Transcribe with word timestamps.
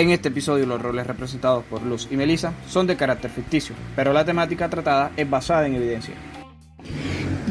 En 0.00 0.08
este 0.08 0.28
episodio 0.28 0.64
los 0.64 0.80
roles 0.80 1.06
representados 1.06 1.62
por 1.64 1.82
Luz 1.82 2.08
y 2.10 2.16
Melissa 2.16 2.54
son 2.66 2.86
de 2.86 2.96
carácter 2.96 3.30
ficticio, 3.30 3.74
pero 3.94 4.14
la 4.14 4.24
temática 4.24 4.70
tratada 4.70 5.12
es 5.14 5.28
basada 5.28 5.66
en 5.66 5.74
evidencia. 5.74 6.14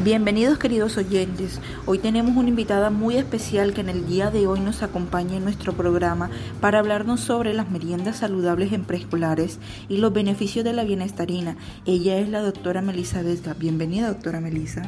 Bienvenidos 0.02 0.58
queridos 0.58 0.96
oyentes, 0.96 1.60
hoy 1.86 1.98
tenemos 1.98 2.36
una 2.36 2.48
invitada 2.48 2.90
muy 2.90 3.18
especial 3.18 3.72
que 3.72 3.82
en 3.82 3.88
el 3.88 4.04
día 4.08 4.32
de 4.32 4.48
hoy 4.48 4.58
nos 4.58 4.82
acompaña 4.82 5.36
en 5.36 5.44
nuestro 5.44 5.74
programa 5.74 6.28
para 6.60 6.80
hablarnos 6.80 7.20
sobre 7.20 7.54
las 7.54 7.70
meriendas 7.70 8.16
saludables 8.16 8.72
en 8.72 8.84
preescolares 8.84 9.60
y 9.88 9.98
los 9.98 10.12
beneficios 10.12 10.64
de 10.64 10.72
la 10.72 10.82
bienestarina. 10.82 11.56
Ella 11.86 12.18
es 12.18 12.28
la 12.30 12.40
doctora 12.40 12.82
Melissa 12.82 13.22
Vesga. 13.22 13.54
Bienvenida 13.54 14.08
doctora 14.08 14.40
Melissa. 14.40 14.82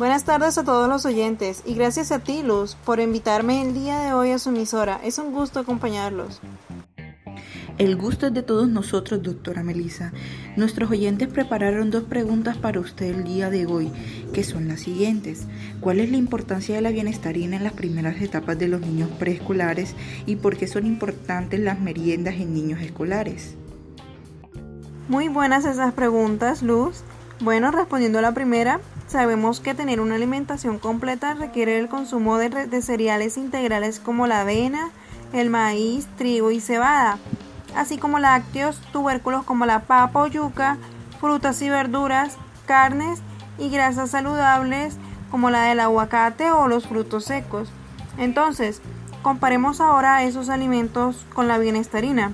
Buenas 0.00 0.24
tardes 0.24 0.56
a 0.56 0.64
todos 0.64 0.88
los 0.88 1.04
oyentes 1.04 1.62
y 1.66 1.74
gracias 1.74 2.10
a 2.10 2.20
ti 2.20 2.42
Luz 2.42 2.74
por 2.86 3.00
invitarme 3.00 3.60
el 3.60 3.74
día 3.74 3.98
de 3.98 4.14
hoy 4.14 4.30
a 4.30 4.38
su 4.38 4.48
emisora. 4.48 4.98
Es 5.04 5.18
un 5.18 5.30
gusto 5.30 5.60
acompañarlos. 5.60 6.40
El 7.76 7.96
gusto 7.96 8.28
es 8.28 8.32
de 8.32 8.42
todos 8.42 8.66
nosotros, 8.66 9.22
doctora 9.22 9.62
Melissa. 9.62 10.14
Nuestros 10.56 10.90
oyentes 10.90 11.28
prepararon 11.28 11.90
dos 11.90 12.04
preguntas 12.04 12.56
para 12.56 12.80
usted 12.80 13.14
el 13.14 13.24
día 13.24 13.50
de 13.50 13.66
hoy, 13.66 13.92
que 14.32 14.42
son 14.42 14.68
las 14.68 14.80
siguientes. 14.80 15.46
¿Cuál 15.82 16.00
es 16.00 16.10
la 16.10 16.16
importancia 16.16 16.74
de 16.74 16.80
la 16.80 16.92
bienestarina 16.92 17.58
en 17.58 17.64
las 17.64 17.74
primeras 17.74 18.22
etapas 18.22 18.58
de 18.58 18.68
los 18.68 18.80
niños 18.80 19.10
preescolares 19.18 19.94
y 20.24 20.36
por 20.36 20.56
qué 20.56 20.66
son 20.66 20.86
importantes 20.86 21.60
las 21.60 21.78
meriendas 21.78 22.36
en 22.36 22.54
niños 22.54 22.80
escolares? 22.80 23.54
Muy 25.08 25.28
buenas 25.28 25.66
esas 25.66 25.92
preguntas, 25.92 26.62
Luz. 26.62 27.02
Bueno, 27.40 27.70
respondiendo 27.70 28.18
a 28.18 28.22
la 28.22 28.32
primera, 28.32 28.80
sabemos 29.10 29.60
que 29.60 29.74
tener 29.74 30.00
una 30.00 30.14
alimentación 30.14 30.78
completa 30.78 31.34
requiere 31.34 31.78
el 31.78 31.88
consumo 31.88 32.38
de, 32.38 32.82
cereales 32.82 33.36
integrales 33.36 34.00
como 34.00 34.26
la 34.26 34.42
avena, 34.42 34.90
el 35.32 35.50
maíz, 35.50 36.06
trigo 36.16 36.50
y 36.50 36.60
cebada 36.60 37.18
así 37.76 37.98
como 37.98 38.18
lácteos, 38.18 38.80
tubérculos 38.92 39.44
como 39.44 39.66
la 39.66 39.80
papa 39.80 40.22
o 40.22 40.26
yuca, 40.26 40.78
frutas 41.20 41.60
y 41.62 41.70
verduras, 41.70 42.36
carnes 42.66 43.20
y 43.58 43.68
grasas 43.70 44.10
saludables 44.10 44.96
como 45.30 45.50
la 45.50 45.62
del 45.62 45.80
aguacate 45.80 46.50
o 46.50 46.68
los 46.68 46.86
frutos 46.86 47.24
secos. 47.24 47.70
Entonces, 48.18 48.80
comparemos 49.22 49.80
ahora 49.80 50.24
esos 50.24 50.48
alimentos 50.48 51.24
con 51.32 51.46
la 51.46 51.58
bienestarina. 51.58 52.32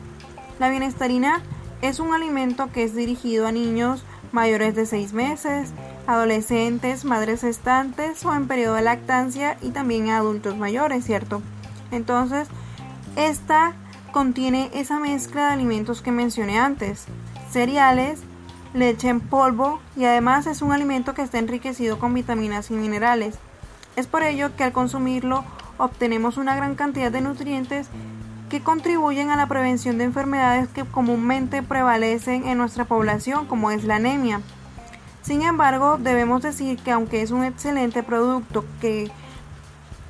La 0.59 0.71
bienestarina 0.71 1.43
es 1.83 2.01
un 2.01 2.15
alimento 2.15 2.71
que 2.73 2.85
es 2.85 2.95
dirigido 2.95 3.47
a 3.47 3.53
niños 3.53 4.05
mayores 4.33 4.75
de 4.75 4.87
6 4.87 5.13
meses, 5.13 5.73
adolescentes, 6.07 7.05
madres 7.05 7.45
estantes 7.45 8.25
o 8.25 8.35
en 8.35 8.49
periodo 8.49 8.75
de 8.75 8.83
lactancia 8.83 9.57
y 9.63 9.71
también 9.71 10.11
adultos 10.11 10.57
mayores, 10.57 11.05
¿cierto? 11.05 11.43
Entonces, 11.91 12.49
esta 13.17 13.73
contiene 14.13 14.71
esa 14.75 14.99
mezcla 14.99 15.47
de 15.47 15.53
alimentos 15.53 16.03
que 16.03 16.13
mencioné 16.13 16.59
antes, 16.59 17.07
cereales, 17.51 18.21
leche 18.75 19.09
en 19.09 19.21
polvo 19.21 19.81
y 19.97 20.05
además 20.05 20.47
es 20.47 20.63
un 20.63 20.73
alimento 20.73 21.15
que 21.15 21.23
está 21.23 21.39
enriquecido 21.39 21.99
con 21.99 22.15
vitaminas 22.15 22.71
y 22.71 22.75
minerales. 22.75 23.39
Es 23.97 24.07
por 24.07 24.23
ello 24.23 24.55
que 24.57 24.65
al 24.65 24.73
consumirlo 24.73 25.45
obtenemos 25.79 26.37
una 26.37 26.55
gran 26.57 26.75
cantidad 26.75 27.11
de 27.11 27.21
nutrientes 27.21 27.89
que 28.49 28.63
contribuyen 28.63 29.31
a 29.31 29.37
la 29.37 29.49
prevención 29.49 29.99
de 29.99 30.05
enfermedades 30.05 30.69
que 30.69 30.85
comúnmente 30.85 31.63
prevalecen 31.63 32.47
en 32.47 32.59
nuestra 32.59 32.85
población, 32.85 33.47
como 33.47 33.71
es 33.71 33.85
la 33.85 33.97
anemia. 33.97 34.41
Sin 35.27 35.43
embargo, 35.43 35.99
debemos 35.99 36.41
decir 36.43 36.79
que 36.79 36.93
aunque 36.93 37.21
es 37.21 37.33
un 37.33 37.43
excelente 37.43 38.05
producto, 38.05 38.65
que 38.81 39.11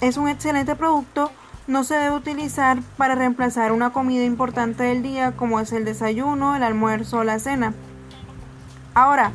es 0.02 0.18
un 0.18 0.28
excelente 0.28 0.76
producto, 0.76 1.32
no 1.66 1.84
se 1.84 1.94
debe 1.94 2.16
utilizar 2.16 2.82
para 2.98 3.14
reemplazar 3.14 3.72
una 3.72 3.94
comida 3.94 4.24
importante 4.24 4.84
del 4.84 5.02
día 5.02 5.32
como 5.32 5.58
es 5.58 5.72
el 5.72 5.86
desayuno, 5.86 6.54
el 6.54 6.62
almuerzo 6.62 7.20
o 7.20 7.24
la 7.24 7.38
cena. 7.38 7.72
Ahora, 8.92 9.32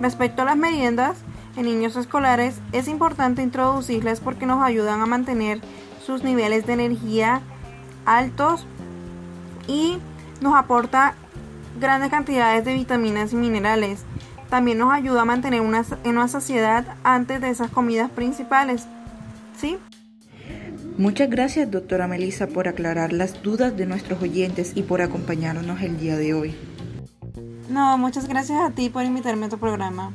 respecto 0.00 0.42
a 0.42 0.44
las 0.44 0.56
meriendas, 0.56 1.18
en 1.56 1.64
niños 1.64 1.96
escolares 1.96 2.60
es 2.70 2.86
importante 2.86 3.42
introducirlas 3.42 4.20
porque 4.20 4.46
nos 4.46 4.62
ayudan 4.62 5.00
a 5.00 5.06
mantener 5.06 5.60
sus 6.06 6.22
niveles 6.22 6.66
de 6.66 6.74
energía 6.74 7.40
altos 8.04 8.64
y 9.66 9.98
nos 10.40 10.54
aporta 10.54 11.14
grandes 11.80 12.10
cantidades 12.10 12.64
de 12.64 12.74
vitaminas 12.74 13.32
y 13.32 13.36
minerales. 13.36 14.04
También 14.50 14.78
nos 14.78 14.92
ayuda 14.92 15.22
a 15.22 15.24
mantener 15.24 15.60
una, 15.60 15.84
una 16.04 16.28
saciedad 16.28 16.84
antes 17.04 17.40
de 17.40 17.50
esas 17.50 17.70
comidas 17.70 18.10
principales. 18.10 18.86
¿Sí? 19.58 19.78
Muchas 20.98 21.28
gracias, 21.28 21.70
doctora 21.70 22.08
Melissa, 22.08 22.46
por 22.46 22.68
aclarar 22.68 23.12
las 23.12 23.42
dudas 23.42 23.76
de 23.76 23.86
nuestros 23.86 24.22
oyentes 24.22 24.72
y 24.74 24.82
por 24.82 25.02
acompañarnos 25.02 25.82
el 25.82 25.98
día 25.98 26.16
de 26.16 26.32
hoy. 26.32 26.54
No, 27.68 27.98
muchas 27.98 28.28
gracias 28.28 28.58
a 28.60 28.70
ti 28.70 28.88
por 28.88 29.04
invitarme 29.04 29.46
a 29.46 29.48
tu 29.50 29.58
programa. 29.58 30.12